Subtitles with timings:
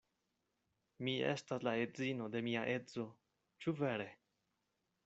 [1.07, 3.07] Mi estas la edzino de mia edzo;
[3.63, 4.11] ĉu vere?